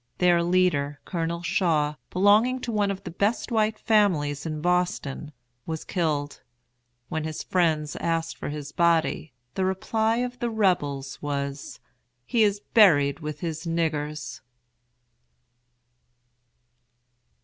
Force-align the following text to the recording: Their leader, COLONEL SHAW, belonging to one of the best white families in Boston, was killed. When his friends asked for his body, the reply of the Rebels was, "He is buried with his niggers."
Their 0.17 0.41
leader, 0.41 0.99
COLONEL 1.05 1.43
SHAW, 1.43 1.93
belonging 2.09 2.59
to 2.61 2.71
one 2.71 2.89
of 2.89 3.03
the 3.03 3.11
best 3.11 3.51
white 3.51 3.77
families 3.77 4.47
in 4.47 4.59
Boston, 4.59 5.31
was 5.67 5.83
killed. 5.83 6.41
When 7.09 7.23
his 7.23 7.43
friends 7.43 7.95
asked 7.97 8.35
for 8.35 8.49
his 8.49 8.71
body, 8.71 9.31
the 9.53 9.63
reply 9.63 10.15
of 10.17 10.39
the 10.39 10.49
Rebels 10.49 11.21
was, 11.21 11.79
"He 12.25 12.41
is 12.41 12.61
buried 12.73 13.19
with 13.19 13.41
his 13.41 13.67
niggers." 13.67 14.41